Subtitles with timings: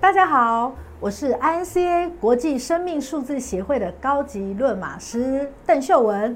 [0.00, 6.34] 大家好，我是 INCA 国际生命数字协会的高级论马师邓秀文。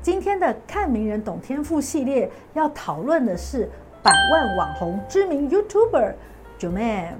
[0.00, 3.68] 今天的看名人懂天赋系列要讨论的是
[4.02, 6.14] 百万网红知名 YouTuber
[6.56, 7.18] j o m a n。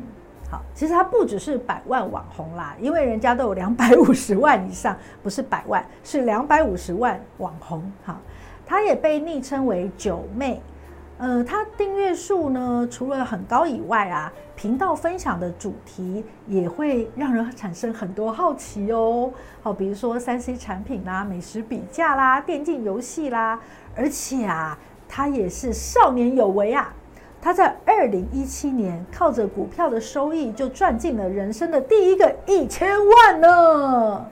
[0.51, 7.93] 好，其实他不只是百万网红啦，因为人家都有两百五十万以上，不是百万，是两百五十万网红。
[8.03, 8.19] 好，
[8.65, 10.63] 他也被昵称为九妹。
[11.19, 19.33] 呃，他订阅数呢，除了很高以外啊，频道分享的主题也会让人产生很多好奇哦。
[19.61, 23.59] 好，比如说三 C 产品啦、美食比价啦、电竞游戏啦，
[23.97, 24.79] 而且啊，
[25.09, 26.95] 他也是少年有为啊。
[27.41, 34.25] 他在二零一七年靠着股票的收益就赚进了人生的第一个一千万呢。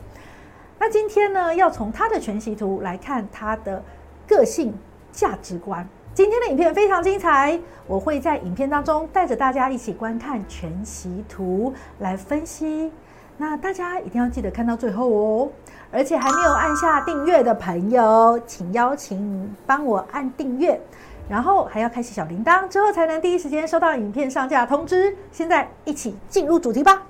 [0.78, 3.82] 那今天呢，要从他的全息图来看他的
[4.24, 4.72] 个性
[5.10, 5.88] 价值观。
[6.16, 12.90] 今天的影片非常精彩，我会在影片当中带着大家一起观看全息图来分析。
[13.36, 15.50] 那大家一定要记得看到最后哦，
[15.92, 20.80] 而且还没有按下订阅的朋友，请邀请帮我按订阅。
[21.28, 25.14] 然后还要开启小铃铛，之后才能第一时间收到影片上架通知。
[25.30, 27.02] 现在一起进入主题吧。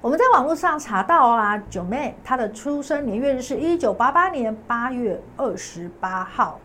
[0.00, 6.58] 我们在网络上查到啊九妹她的出生年月日是一九八八年八月二十八号。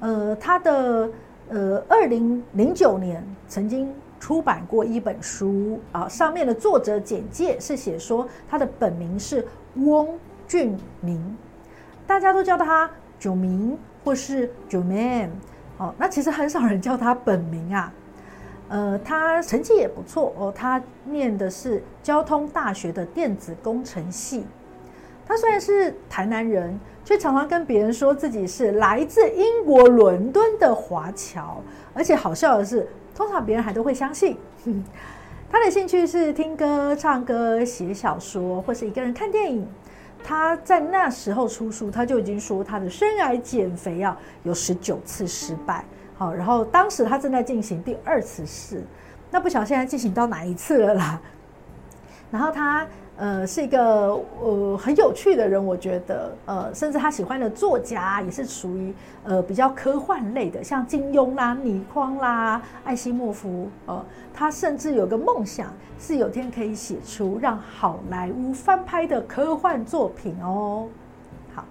[0.00, 1.10] 呃，他的
[1.48, 11.36] 呃二零零九年曾经出版过一本书啊，上面的作者简介是写说他的本名是翁俊明，
[12.06, 15.30] 大家都叫他九明或是九 man。
[15.78, 17.92] 哦，那其实很少人叫他本名啊，
[18.68, 24.46] 呃，他成绩也不错哦，他念的是交通大学的电子工程系。
[25.28, 31.60] 他虽然是台南人，却常常跟别人说自己是来自英国伦敦的华侨，
[31.92, 34.38] 而且好笑的是，通常别人还都会相信。
[35.50, 39.66] 他的兴趣是听歌、唱歌、写小说，或是一个人看电影。
[40.22, 45.84] 他在那时候出书，他就已经说他的生涯减肥药有十九次失败，
[46.16, 48.82] 好，然后当时他正在进行第二次试，
[49.30, 51.20] 那不晓得现在进行到哪一次了啦，
[52.30, 52.86] 然后他。
[53.18, 53.78] 呃，是一个
[54.42, 58.94] 呃很有趣的人，我觉得，呃，甚至他喜欢的作家也是属于
[59.24, 70.86] 呃比较科幻类的，像金庸啦、倪匡啦、艾西莫夫，呃，他甚至有个梦想，是有天可以写出让好莱坞翻拍的科幻作品哦。
[71.54, 71.64] 好，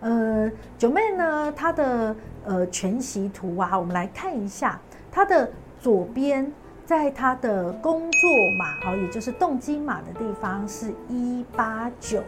[0.00, 4.80] 呃九妹呢，她的呃全息图啊，我们来看一下，
[5.12, 5.48] 她的
[5.80, 6.52] 左边。
[6.84, 12.22] 在他的工作码哦，也就是动机码的地方是一八九，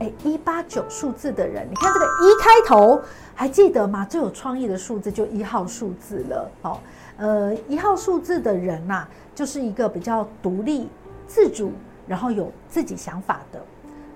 [0.00, 3.00] 哎，一八九数字的人，你看这个一开头，
[3.34, 4.04] 还记得吗？
[4.04, 6.50] 最有创意的数字就一号数字了。
[6.62, 6.78] 哦，
[7.16, 10.88] 呃，一号数字的人呐，就是一个比较独立、
[11.26, 11.72] 自主，
[12.06, 13.60] 然后有自己想法的，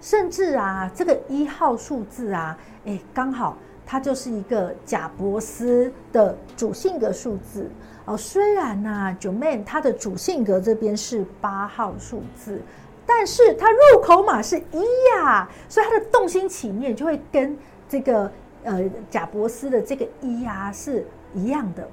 [0.00, 7.70] 甚至啊，这个一号数字啊，哎，刚好它就是一个贾伯斯的主性格数字。
[8.06, 12.60] 哦，虽然呐、啊，Joeman 他的主性格这边是八号数字，
[13.06, 14.84] 但是他入口码是一
[15.16, 17.56] 呀、所以他的动心起念就会跟
[17.88, 18.30] 这个
[18.62, 21.88] 呃贾伯斯的这个一呀、是一样的。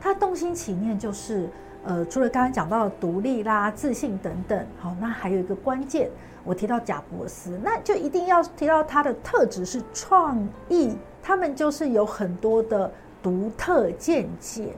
[0.00, 1.48] 他动心起念就是
[1.84, 6.08] 呃，除了刚刚讲到的独立啦、自信等等，好，那还有一个关键，
[6.44, 10.38] 我提到贾伯斯，那就一定要提到他的特质是创
[10.68, 12.88] 意，他们就是有很多的
[13.20, 14.68] 独特见解。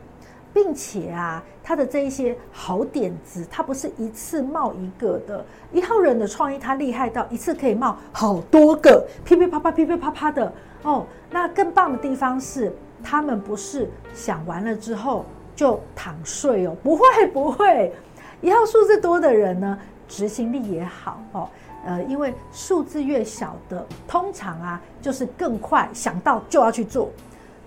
[0.54, 5.44] 并且啊，他的这一些好点子，他不是一次冒一个的。
[5.72, 10.52] 一号人的创意，他厉害到一次可以冒好多个，噼噼啪啪、噼噼啪啪的
[10.84, 11.04] 哦。
[11.28, 12.72] 那更棒的地方是，
[13.02, 15.26] 他们不是想完了之后
[15.56, 17.92] 就躺睡哦，不会不会。
[18.40, 19.76] 一号数字多的人呢，
[20.06, 21.48] 执行力也好哦。
[21.86, 27.10] 呃，因为数字越小的，通常啊，就是更快想到就要去做。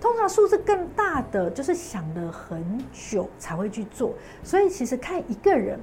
[0.00, 2.62] 通常数字更大的，就是想了很
[2.92, 4.14] 久才会去做，
[4.44, 5.78] 所以其实看一个人，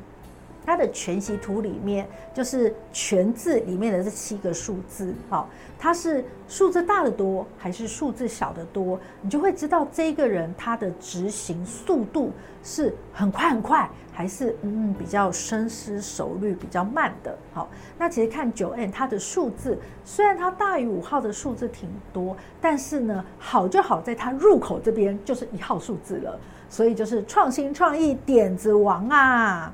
[0.65, 12.31] 它的全息图里面，就是全字里面的这七个数字，好，它是数字大的多还是数字小的多，你就会知道这个人他的执行速度
[12.63, 13.89] 是很快很快。
[14.17, 17.37] 还是嗯比较深思熟虑、比较慢的。
[17.53, 26.39] 好，那其实看九 N，它的数字，虽然它大于五号的数字挺多，但是呢，好就好在它入口这边就是一号数字了，
[26.69, 29.73] 所以就是创新创意点子王啊。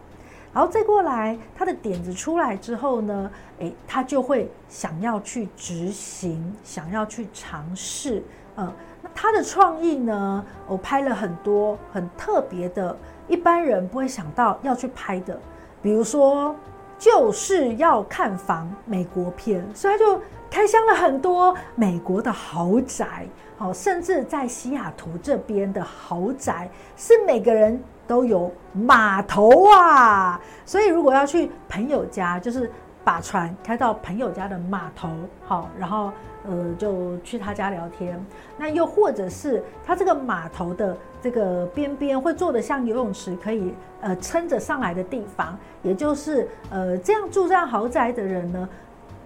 [0.54, 8.22] 然后再过来，他的点子出来之后呢，诶，他就会想要去执行，想要去尝试。
[8.58, 8.70] 嗯，
[9.02, 12.96] 那他的创意呢，我拍了很多很特别的。
[13.28, 15.40] 一般人不会想到要去拍的，
[15.82, 16.54] 比如说
[17.00, 23.26] 就是要看房美国片，所以他就开箱了很多美国的豪宅，
[23.58, 32.70] 好，甚至在西雅图这边的豪宅是每个人都有码头啊，所以如果要去朋友家，就是
[33.04, 35.10] 把船开到朋友家的码头，
[35.46, 36.12] 好，然后。
[36.44, 38.20] 呃，就去他家聊天。
[38.58, 48.68] 那又或者是他这个码头的这个边边会做的像游泳池，可以呃撑着上来的地方，也就是呃这样住上豪宅的人呢，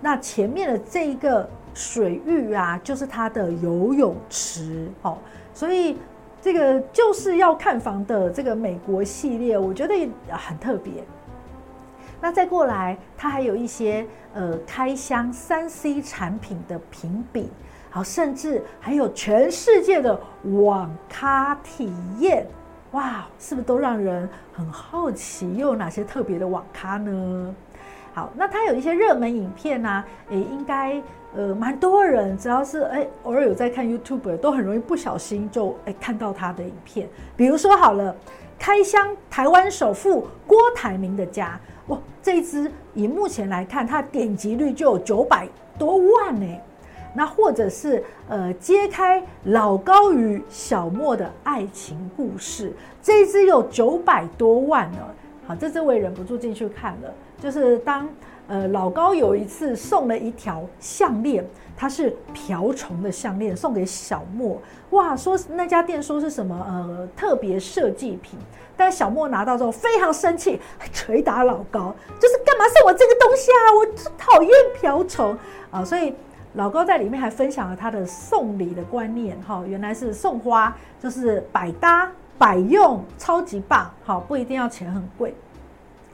[0.02, 5.18] 那前面的这一个水域啊，就是他的游泳池哦。
[5.54, 5.98] 所以
[6.46, 11.04] 这个就是要看房的这个美国系列，我觉得也很特别。
[12.22, 17.50] 那再过来，它还有一些呃开箱三 C 产品的评比，
[17.90, 22.46] 好，甚至还有全世界的网咖体验，
[22.92, 25.52] 哇，是不是都让人很好奇？
[25.56, 27.56] 又有哪些特别的网咖呢？
[28.16, 31.02] 好，那它有一些热门影片呢、啊，也应该
[31.36, 37.10] 呃蛮多人，只要是哎偶尔有在看 YouTube，都很容易不小心就哎看到它的影片。
[37.36, 38.16] 比如说好了，
[38.58, 41.60] 开箱台湾首富郭台铭的家。
[41.88, 45.46] 哇，这一支以目前来看，它点击率就有九百
[45.78, 46.48] 多万呢。
[47.14, 52.72] 那或者是呃，揭开老高与小莫的爱情故事，
[53.04, 55.00] 这一支有九百多万呢。
[55.46, 57.14] 好，这支我也忍不住进去看了。
[57.42, 58.08] 就是当
[58.48, 61.46] 呃老高有一次送了一条项链，
[61.76, 64.62] 它是瓢虫的项链，送给小莫。
[64.92, 68.40] 哇，说那家店说是什么呃特别设计品。
[68.78, 70.60] 但小莫拿到之后非常生气，
[70.92, 73.64] 捶打老高，就是干嘛送我这个东西啊？
[73.74, 73.86] 我
[74.18, 75.38] 讨厌瓢虫
[75.72, 75.82] 啊！
[75.82, 76.14] 所以
[76.56, 85.34] 老高在里面还分享了他的送礼的观念，哈，原来是送花就是百搭百用，超级棒，好，不一定要钱很贵，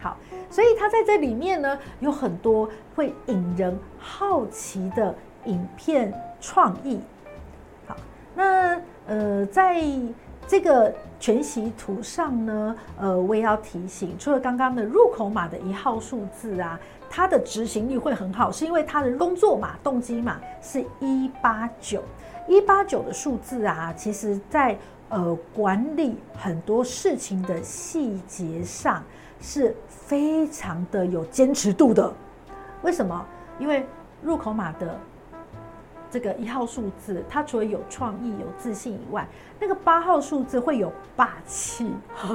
[0.02, 0.18] 好，
[0.50, 5.16] 所以他在这里面呢有很多会引人好奇的
[5.46, 6.12] 影片
[6.42, 7.00] 创意，
[7.88, 7.96] 好，
[8.36, 9.82] 那呃在。
[10.48, 16.78] 这个全息图上呢，呃，我也要提醒，除了刚刚的入口码的一号数字啊，
[17.10, 22.04] 它的执行力会很好，是因为它的工作码、动机码是一八九，
[22.50, 24.78] 一八九的数字啊，其实在
[25.08, 29.02] 呃管理很多事情的细节上
[29.42, 32.14] 是非常的有坚持度的。
[32.84, 33.26] 为什么？
[33.60, 33.86] 因为
[34.22, 34.98] 入口码的。
[36.14, 39.26] 这个一号数字，它除了有创意、有自信以外，
[39.58, 41.90] 那个八号数字会有霸气，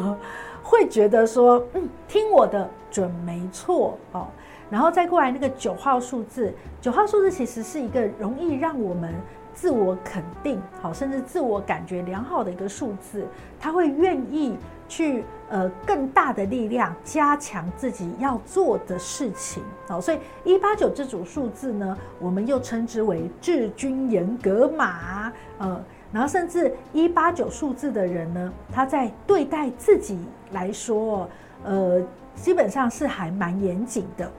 [0.64, 4.28] 会觉得说，嗯，听我的准没错哦。
[4.70, 9.14] 然后再过来那个九号数字，九号数字其实是一个容易让我们
[9.56, 13.26] 自我肯定，好，甚至自我感觉良好的一个数字，
[13.58, 14.56] 他会愿意。
[14.88, 30.16] 去呃更大的力量加强自己要做的事情，好，所以一八九这组数字呢，我们又称之为治军严格码，呃，然后甚至一八九数字的人呢，他在对待自己
[30.52, 31.28] 来说，
[31.64, 32.00] 呃，
[32.36, 34.30] 基本上是还蛮严谨的。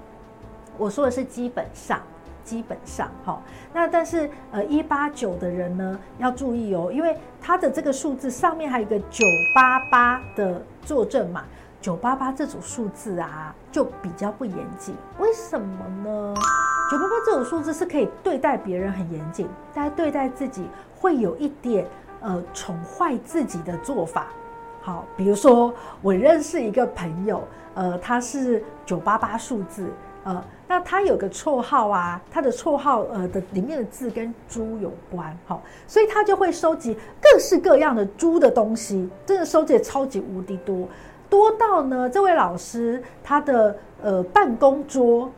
[0.77, 2.01] 我说的是基本上。
[2.47, 11.43] 基本上，好，那但是呃，一八九的人呢要注意哦，因为他的这个数字上面还有一个九八八的作证嘛，
[11.81, 16.33] 九八八这组数字啊就比较不严谨，为什么呢？
[16.89, 21.85] 九八八这组数字是可以对待别人很严谨，但对待自己会有一点
[22.21, 24.27] 呃宠坏自己的做法。
[24.81, 29.91] 好，比如说我认识一个朋友，呃，他是九八八数字。
[30.23, 40.85] 呃，那他有个绰号啊，他的绰号呃的里面的字跟猪有关，好，所以他就会收集各式各样的猪的东西，真的收集超级无敌多，
[41.29, 45.31] 多到呢，这位老师他的呃办公桌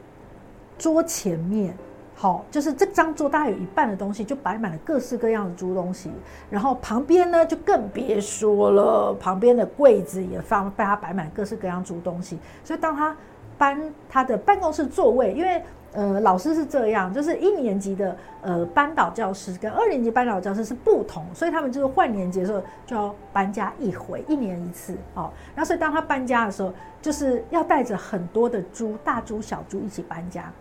[0.80, 1.78] 桌前面，
[2.16, 6.10] 好，就是这张桌大概有一半的东西就摆满了各式各样的猪东西，
[6.50, 13.16] 然后旁边呢就更别说了，旁边的柜子也放被他摆满各式各样猪东西，所以当他。
[13.60, 15.62] 搬他的办公室座位，因为
[15.92, 25.30] 呃老师是这样，就是一年级的呃班导教师跟二年级班导教师是不同，所以他们就是换年级的时候就要搬家一回，一年一次哦。
[25.54, 30.52] 然后所以当他搬家的时候，就是要带着很多的猪，大猪小猪一起搬家。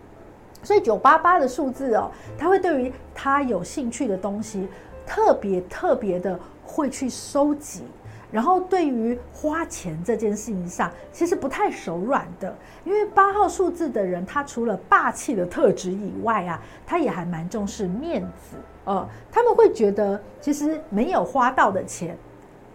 [0.61, 4.67] 所以九八八的数字哦，他会对于他有兴趣的东西
[5.07, 7.83] 特别特别的会去收集。
[8.31, 22.15] 然后对于花钱这件事情上，其实不太手软的，因为八号数字的人，他除了霸气的特质以外啊，他也还蛮重视面子，呃，他们会觉得其实没有花到的钱，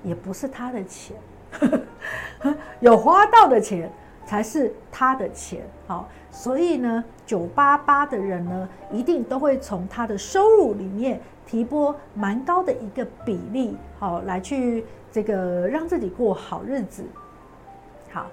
[0.03, 1.17] 也不是他的钱，
[2.81, 3.89] 有花到的钱
[4.27, 5.63] 才是他的钱。
[5.87, 17.05] 好，所以呢，九八八的人呢，一定都会从他的收入里面提拨蛮高的一个比例，好，来去这个让自己过好日子。
[18.11, 18.27] 好，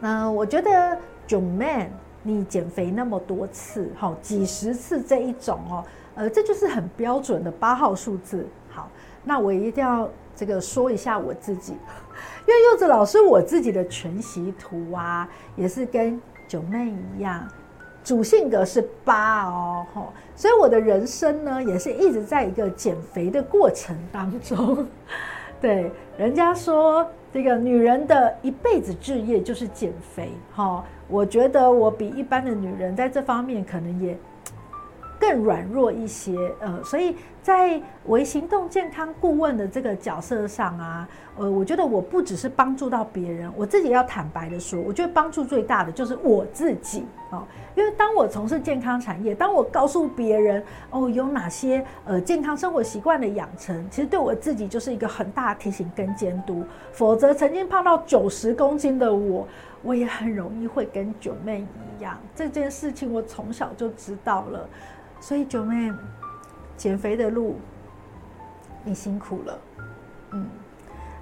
[0.00, 1.90] 那我觉得 j o Man，
[2.22, 5.84] 你减肥那么多次，好，几十次这一种哦，
[6.14, 8.46] 呃，这就是很标准的八号数字。
[8.68, 8.90] 好，
[9.24, 11.72] 那我一定要这个说一下我自己，
[12.46, 16.20] 因为柚子老师我自己的全息图啊，也是跟。
[16.48, 17.46] 九妹一样，
[18.08, 19.84] 主性格是八哦，
[20.34, 24.86] 所以我的人生呢，也是一直在一个减肥的过程当中。
[25.60, 34.16] 对，人家说这个女人的一辈子志业就是减肥，哈，我觉得我比一般的女人在这方面可能也。
[35.18, 59.46] 更软弱一些，呃，所以在为行动健康顾问的这个角色上啊，呃，我觉得我不只是帮助到别人，我自己要坦白的说，我觉得帮助最大的就是我自己啊，因为当我从事健康产业，当我告诉别人哦有哪些呃健康生活习惯的养成，其实对我自己就是一个很大的提醒跟监督，否则曾经胖到九十公斤的我，
[59.82, 61.66] 我也很容易会跟九妹
[61.98, 64.68] 一样，这件事情我从小就知道了。
[65.20, 65.92] 所以九妹，
[66.76, 67.56] 减肥的路，
[68.84, 69.58] 你辛苦了，
[70.30, 70.46] 嗯，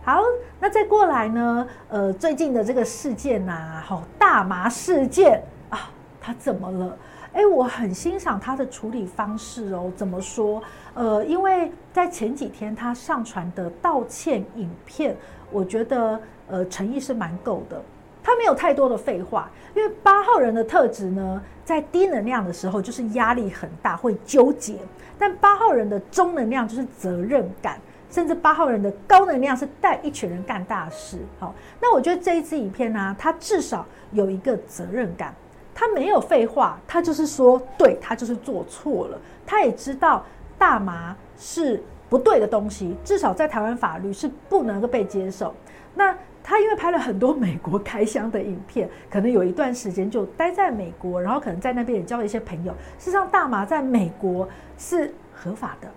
[0.05, 0.21] 好，
[0.61, 1.67] 那再过来呢？
[1.89, 6.99] 呃，最近的这个事件呐、好，大麻事件啊，他怎么了？
[7.33, 9.93] 哎，我很欣赏他的处理方式哦。
[9.97, 10.63] 怎么说？
[10.95, 15.17] 呃，因为在前几天他上传的道歉影片，
[15.51, 17.83] 我觉得呃诚意是蛮够的。
[18.27, 24.75] 他没有太多的废话，因为八号人的特质呢，在低能量的时候就是压力很大，会纠结；
[25.17, 27.79] 但八号人的中能量就是责任感，
[28.11, 31.19] 甚至八号人的高能量是带一群人干大事。
[31.39, 35.33] 好，那我觉得这一支影片呢，他至少有一个责任感，
[35.73, 39.17] 他没有废话，他就是说，对，他就是做错了，
[39.47, 40.25] 他也知道
[40.59, 45.55] 大麻是不对的东西，至少在台湾法律是不能够被接受。
[45.95, 46.13] 那
[46.49, 52.73] 他因为拍了很多美国开箱的影片，可能有一段时间就待在美国，然后可能在那边也交了一些朋友。
[53.01, 54.49] 事实上，大麻在美国
[54.79, 55.89] 是合法的，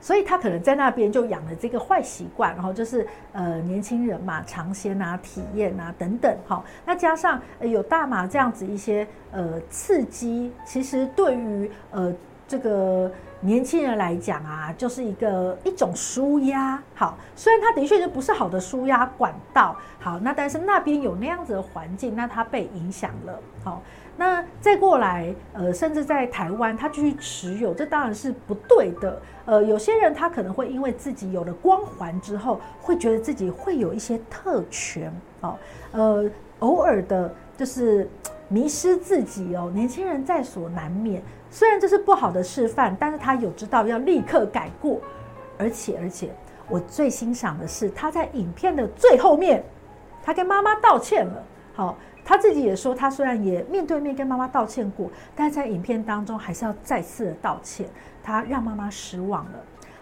[0.00, 6.34] 所以他可能在那边就养了这个坏习惯，然后就是呃年轻人嘛，尝鲜啊、体验啊等等。
[6.46, 12.10] 好，那加上有大麻这样子一些呃刺激，其实对于呃
[12.48, 13.08] 这个。
[13.40, 16.82] 年轻人来讲啊，就是一个一种舒压。
[16.92, 19.76] 好，虽然它的确就不是好的舒压管道。
[20.00, 23.38] 好，那但是那边有那样子的环境，那它被影响了。
[23.62, 23.80] 好，
[24.16, 29.22] 那再过来，呃，甚至在台湾，他继续持有，这当然是不对的。
[29.44, 35.12] 呃，有些人他可能会因为自己有了光环之后，会觉得自己会有一些特权。
[35.40, 35.56] 好，
[35.92, 36.28] 呃，
[36.58, 38.10] 偶尔的就是
[38.48, 39.70] 迷失自己哦。
[39.72, 41.22] 年轻人在所难免。
[41.50, 45.00] 虽然这是不好的示范，但是他有知道要立刻改过，
[45.58, 46.30] 而且而且，
[46.68, 49.64] 我最欣赏的是他在影片的最后面，
[50.22, 51.42] 他跟妈妈道歉了。
[51.74, 57.88] 好，他自己也说，他虽然也面对面跟妈妈道歉过，但是在影片当中还是要再次的道歉，
[58.22, 59.52] 他让妈妈失望了。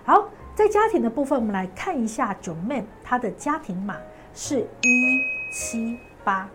[0.04, 3.94] 好，在家庭的部分，我们来看一下九妹，她的家庭码
[4.34, 5.20] 是一
[5.52, 6.48] 七八，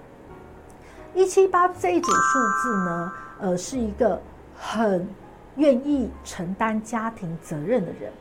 [1.14, 4.22] 一七八这一组数字呢，呃，是一个。
[4.64, 5.08] 很
[5.56, 8.14] 愿意承担家庭责任的人，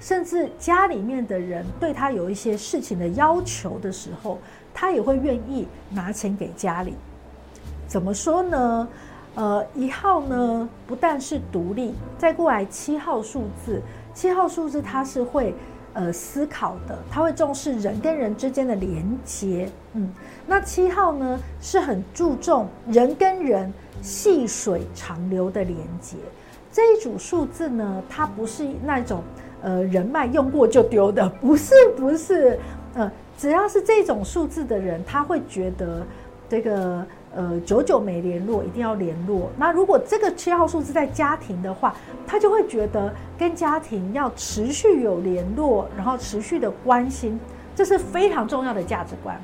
[0.00, 4.38] 甚至家里面的人对他有一些事情的要求的时候，
[4.72, 6.94] 他也会愿意拿钱给家里。
[7.86, 8.88] 怎么说呢？
[9.34, 13.80] 呃，一号呢，不但是独立，再过来七号数字，
[14.14, 15.54] 七号数字他是会
[15.94, 19.68] 呃思考的，他会重视人跟人之间的连接。
[19.94, 20.08] 嗯，
[20.46, 23.72] 那七号呢，是很注重人跟人。
[24.00, 26.16] 细水长流的连接，
[26.72, 29.22] 这一组数字呢，它不是那种
[29.62, 32.58] 呃人脉用过就丢的， 不是不是，
[32.94, 33.08] 呃，
[33.38, 36.04] 只要是这种数字的人，他会觉得
[36.48, 39.50] 这个呃久久没联络，一定要联络。
[39.56, 41.94] 那如果这个七号数字在家庭的话，
[42.26, 47.38] 他就会觉得跟家庭要持续有联络，然后持续的关心，
[47.74, 49.40] 这是非常重要的价值观。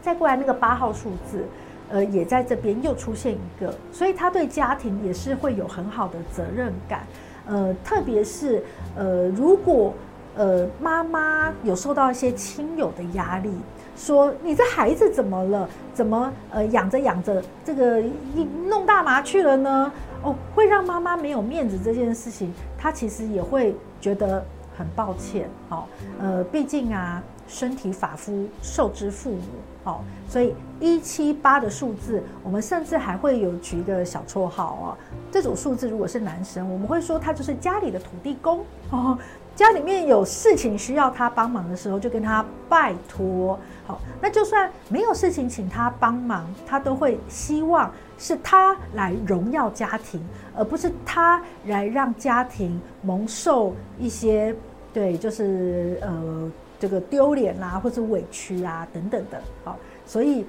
[0.00, 1.44] 再过来那个八号数字。
[1.90, 7.06] 呃，也在这边又出现一个，所以他对家庭也是会有很好的责任感。
[7.46, 8.62] 呃，特别是
[8.94, 9.94] 呃，如果
[10.38, 13.50] 呃妈妈有受到一些亲友的压力，
[13.96, 15.68] 说你这孩子怎么了？
[15.92, 19.92] 怎么呃养着养着这个一弄大麻去了呢？
[20.22, 24.44] 哦，会让妈妈没有面子这件事情，他其实也会觉得
[24.76, 25.84] 很抱歉，哦，
[26.20, 29.42] 呃，毕竟啊，身体发肤受之父母，
[29.84, 34.86] 哦，所以一七八的数字，我们甚至还会有取一个小绰号哦。
[35.30, 39.18] 这组数字如果是男生，我们会说他就是家里的土地公哦。
[39.58, 43.58] 家里面有事情需要他帮忙的时候，就跟他拜托。
[43.88, 50.24] 好，那就算没有事情请他帮忙，他都会希望是他来荣耀家庭，
[50.56, 54.54] 而不是他来让家庭蒙受一些
[54.94, 59.42] 对，就是呃这个丢脸啦，或者委屈啊等等的。
[59.64, 60.46] 好，所以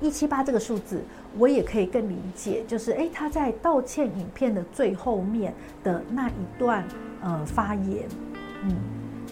[0.00, 1.00] 一七八这个数字，
[1.38, 6.84] 我也可以更理解，就是诶，他在道歉影片的最后面的那一段。
[7.26, 8.06] 呃，发言，
[8.64, 8.76] 嗯，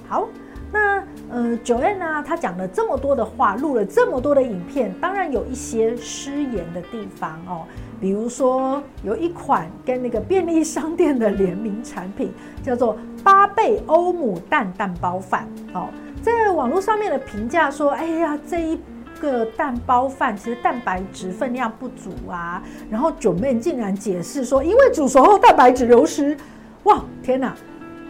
[0.09, 0.26] 好，
[0.73, 7.66] 那呃，Joanne 呢，他讲了这么多的话，录了这么多的影片，当然有一些失言的地方哦，
[8.00, 12.32] 比如说有一款跟那个便利商店的联名产品，
[12.62, 15.90] 叫做八倍欧姆蛋蛋包饭哦，
[16.23, 18.80] 在网络上面的评价说，哎呀，这一
[19.23, 22.61] 个蛋包饭其实蛋白质分量不足啊，
[22.91, 26.37] 然后九妹竟然解释说，因为煮熟后蛋白质流失，
[26.83, 27.55] 哇，天哪！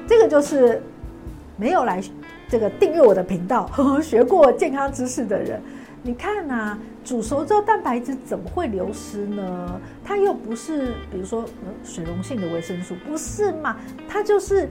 [0.07, 0.83] 这个就是
[1.59, 2.02] 没有来
[2.49, 5.61] 这个订阅我的频道、呵 呵学过健康知识的人，
[6.02, 9.81] 你看、啊，煮熟之后蛋白质怎么会流失呢？
[10.02, 11.45] 它又不是比如说
[11.85, 13.76] 水溶性的维生素，不是嘛？
[14.09, 14.69] 它就是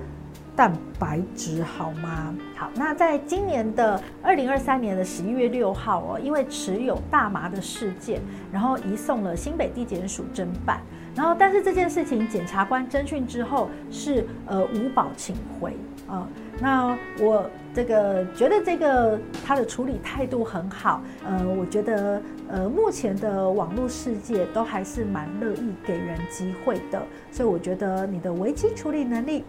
[0.62, 2.36] 蛋白质，好吗？
[2.56, 10.80] 好，那在今年的二零二三年的十一月六号哦，因为持有大麻的事件，然后移送了新北地检署侦办。
[11.16, 15.76] 然后，但是这件事情检察官侦讯之后是呃无保请回
[16.08, 16.28] 啊、
[16.60, 27.02] 那我这个觉得这个他的处理态度很好，呃，我觉得呃目前的网络世界都还是蛮乐意给人机会的，
[27.32, 29.44] 所以我觉得你的危机处理能力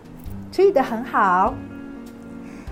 [0.53, 1.55] 处理得很好。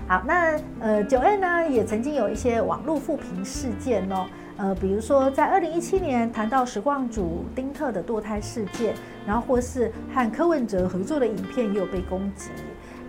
[0.07, 4.27] 好，那呃九 A 呢也曾经有一些网络负评事件哦。
[4.57, 8.93] 呃，比如说在二零一七年谈到实况主丁特的堕胎事件，
[9.25, 12.51] 然后或是和柯文哲合作的影片也有被攻击，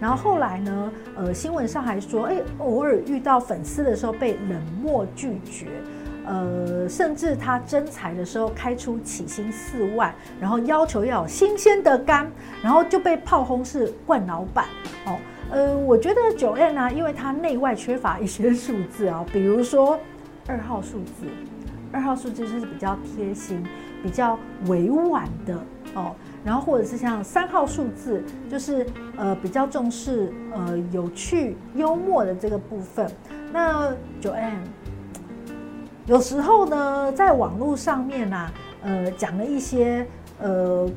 [0.00, 5.66] 然后后来呢，呃，新闻上还说，哎，偶尔遇到粉丝的时候被冷漠拒绝，
[6.26, 12.30] 呃，甚至他征才的时候开出起薪四万，然后要求要有新鲜的肝，
[12.62, 14.66] 然后就被炮轰是惯老板
[15.06, 15.18] 哦，
[15.50, 19.98] 呃，我觉得 Joanne 呢，因为他内外缺乏一些数字啊，比如说。
[20.48, 21.24] 二号数字，
[21.92, 23.64] 二号数字就是比较贴心、
[24.02, 25.54] 比较委婉的
[25.94, 26.16] 哦。
[26.44, 28.84] 然后或者是像三号数字，就是
[29.16, 33.08] 呃比较重视呃有趣、幽默的这个部分。
[33.52, 34.64] 那九 N
[36.06, 40.06] 有时候呢，在网络上面呐、啊，呃讲了一些
[40.40, 40.88] 呃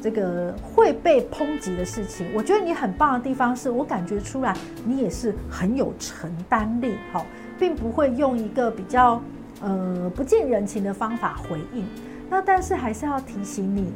[0.00, 2.26] 这个会被抨击的事情。
[2.34, 7.24] 我觉得你很棒的地方是，我感觉出来你也是很有承担力，好。
[7.58, 9.22] 并不会用一个比较
[9.60, 11.86] 呃不近人情的方法回应，
[12.28, 13.92] 那但是还是要提醒你，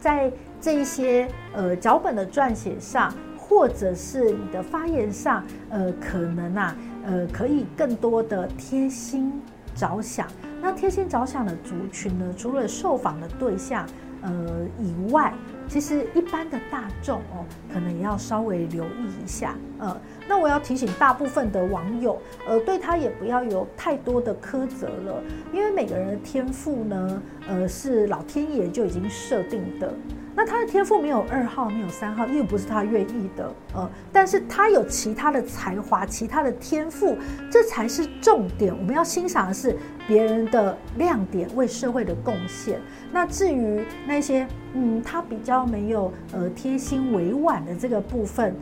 [0.00, 9.32] 在这一些呃脚本的撰写上，或者是你的发言上，呃可能啊呃可以更多的贴心
[9.74, 10.26] 着想。
[10.60, 13.86] 那贴心着想的族群呢，除了受访的对象
[14.22, 14.32] 呃
[14.78, 15.34] 以外，
[15.68, 19.94] 其实一般的大众哦，可能也要稍微留意一下，呃，
[20.26, 29.92] 那我要提醒大部分的网友，呃，对他也不要有太多的苛责了，因为每个人的天赋呢，呃，是老天爷就已经设定的。
[30.36, 37.16] 那他的天赋没有二号，没有三号，又不是他愿意的，呃，但是他有其他的才华，其他的天赋，
[37.48, 38.76] 这才是重点。
[38.76, 39.76] 我们要欣赏的是
[40.08, 42.80] 别人的亮点，为社会的贡献。
[43.12, 48.56] 那至于那些，嗯，他比较没有呃贴心委婉的这个部分，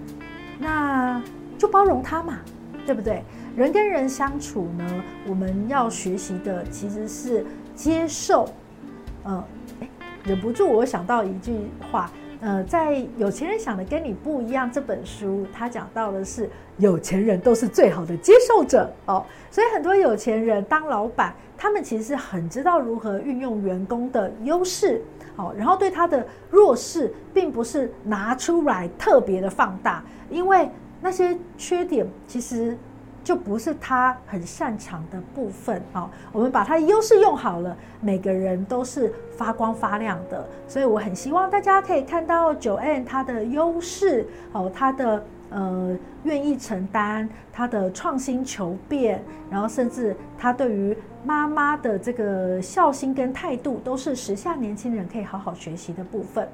[0.59, 1.23] 那
[1.57, 2.39] 就包容他嘛，
[2.85, 3.25] 对不对？
[3.57, 8.47] 人跟人相处呢，我们要学习的其实是接受，
[9.25, 9.43] 呃。
[10.25, 11.53] 忍不住，我想到一句
[11.91, 25.03] 话，呃，在《有钱人想的跟你不一样》这本书，他讲到的是有钱人都是最好的接受者哦，所以很多有钱人当老板，他们其实很知道如何运用员工的优势，
[25.35, 30.69] 哦，然后对他的弱势，并不是拿出来特别的放大，因为
[31.01, 32.79] 那些缺点其实。
[33.25, 56.49] 就不是他很擅长的部分啊，我们把他的优势用好了，每个人都是发光发亮的，所以我很希望大家可以看到九 N 他的优势哦，他的呃愿意承担，他的创新求变，然后甚至他对于妈妈的这个孝心跟态度，都是时下年轻人可以好好学习的部分。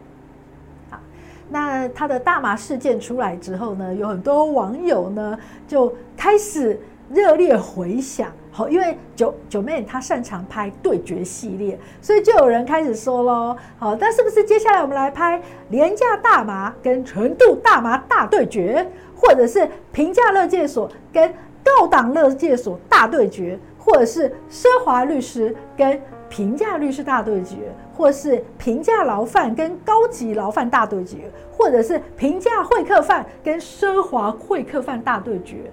[1.49, 6.79] 那他的大麻事件出来之后呢，有很多网友呢就开始
[7.11, 8.31] 热烈回想。
[8.51, 13.57] 好，因为九九妹她擅长拍对决系列，所以就有人开始说喽。
[13.79, 18.85] 好，那是不是接下来我们来拍廉价大麻跟纯度大麻大对决，
[19.15, 21.33] 或者是平价乐界所跟
[21.63, 35.71] 高档乐界所大对决，或者是奢华律师跟平价律师大对决，或是平价牢饭跟高级牢饭大对决，或者是平价会客饭跟奢华会客饭大对决。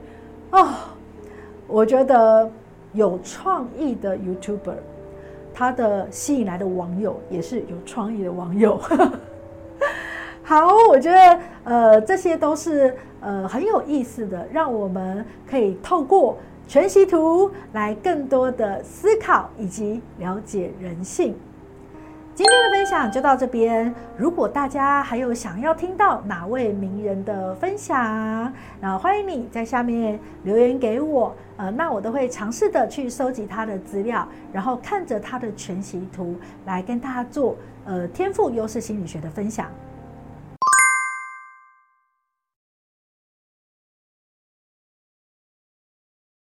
[0.51, 0.69] 哦，
[1.67, 2.49] 我觉得
[2.93, 4.77] 有创意的 YouTuber，
[5.53, 8.79] 他的吸引来的网友也是有创意的网友。
[10.41, 16.37] 好，我觉得呃这些都是呃很有意思的，让我们可以透过。
[16.67, 21.35] 全息图来更多的思考以及了解人性。
[22.33, 23.93] 今天的分享就到这边。
[24.17, 28.51] 如果大家还有想要听到哪位名人的分享，
[28.81, 31.33] 那欢迎你在下面留言给我。
[31.55, 39.67] 呃，那我都会尝试的去收集他的资料，然后看着他的全息图来跟大家做呃天赋优势心理学的分享。